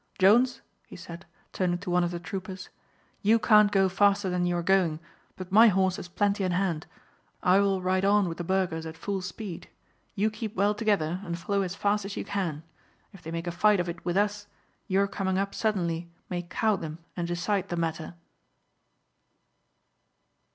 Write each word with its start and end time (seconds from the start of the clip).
"Jones," 0.17 0.61
he 0.87 0.95
said, 0.95 1.27
turning 1.53 1.77
to 1.77 1.91
one 1.91 2.03
of 2.03 2.09
the 2.09 2.19
troopers, 2.19 2.69
"you 3.21 3.37
can't 3.37 3.71
go 3.71 3.87
faster 3.87 4.31
than 4.31 4.47
you 4.47 4.57
are 4.57 4.63
going, 4.63 4.99
but 5.35 5.51
my 5.51 5.67
horse 5.67 5.97
has 5.97 6.07
plenty 6.07 6.43
in 6.43 6.53
hand. 6.53 6.87
I 7.43 7.59
will 7.59 7.83
ride 7.83 8.03
on 8.03 8.27
with 8.27 8.39
the 8.39 8.43
burghers 8.43 8.87
at 8.87 8.97
full 8.97 9.21
speed; 9.21 9.69
you 10.15 10.31
keep 10.31 10.55
well 10.55 10.73
together 10.73 11.21
and 11.23 11.37
follow 11.37 11.61
as 11.61 11.75
fast 11.75 12.03
as 12.03 12.17
you 12.17 12.25
can. 12.25 12.63
If 13.13 13.21
they 13.21 13.29
make 13.29 13.45
a 13.45 13.51
fight 13.51 13.79
of 13.79 13.87
it 13.87 14.03
with 14.03 14.17
us, 14.17 14.47
your 14.87 15.05
coming 15.07 15.37
up 15.37 15.53
suddenly 15.53 16.09
may 16.31 16.41
cow 16.49 16.75
them 16.77 16.97
and 17.15 17.27
decide 17.27 17.69
the 17.69 17.75
matter." 17.77 18.15